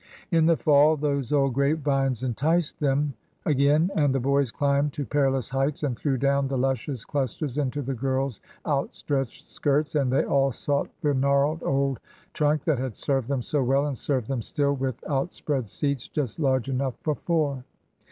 [0.31, 3.13] In the fall those old grape vines en ticed them
[3.45, 7.83] again, and the boys climbed to perilous heights and threw down the luscious clusters into
[7.83, 11.99] the girls' out stretched skirts, and they all sought the gnarled old
[12.33, 16.39] trunk that had served them so well, and served them still, with outspread seats just
[16.39, 17.63] large enough for four.